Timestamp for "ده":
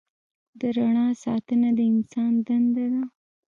2.93-3.01